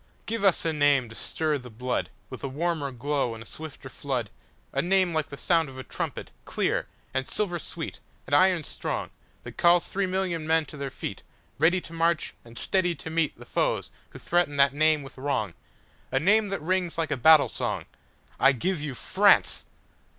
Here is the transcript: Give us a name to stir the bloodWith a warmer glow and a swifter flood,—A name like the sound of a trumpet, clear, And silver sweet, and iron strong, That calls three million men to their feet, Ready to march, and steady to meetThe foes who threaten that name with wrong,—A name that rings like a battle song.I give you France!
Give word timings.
Give 0.25 0.43
us 0.43 0.65
a 0.65 0.73
name 0.73 1.09
to 1.09 1.13
stir 1.15 1.59
the 1.59 1.69
bloodWith 1.69 2.41
a 2.41 2.47
warmer 2.47 2.91
glow 2.91 3.35
and 3.35 3.43
a 3.43 3.45
swifter 3.45 3.87
flood,—A 3.87 4.81
name 4.81 5.13
like 5.13 5.29
the 5.29 5.37
sound 5.37 5.69
of 5.69 5.77
a 5.77 5.83
trumpet, 5.83 6.31
clear, 6.43 6.87
And 7.13 7.27
silver 7.27 7.59
sweet, 7.59 7.99
and 8.25 8.33
iron 8.35 8.63
strong, 8.63 9.11
That 9.43 9.57
calls 9.57 9.87
three 9.87 10.07
million 10.07 10.47
men 10.47 10.65
to 10.65 10.77
their 10.77 10.89
feet, 10.89 11.21
Ready 11.59 11.79
to 11.81 11.93
march, 11.93 12.33
and 12.43 12.57
steady 12.57 12.95
to 12.95 13.11
meetThe 13.11 13.45
foes 13.45 13.91
who 14.09 14.17
threaten 14.17 14.57
that 14.57 14.73
name 14.73 15.03
with 15.03 15.19
wrong,—A 15.19 16.19
name 16.19 16.47
that 16.49 16.63
rings 16.63 16.97
like 16.97 17.11
a 17.11 17.15
battle 17.15 17.47
song.I 17.49 18.53
give 18.53 18.81
you 18.81 18.95
France! 18.95 19.67